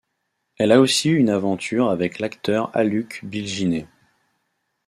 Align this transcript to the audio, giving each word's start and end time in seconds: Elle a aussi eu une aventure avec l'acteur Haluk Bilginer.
Elle 0.57 0.71
a 0.71 0.79
aussi 0.79 1.09
eu 1.11 1.19
une 1.19 1.29
aventure 1.29 1.91
avec 1.91 2.17
l'acteur 2.17 2.75
Haluk 2.75 3.19
Bilginer. 3.23 3.85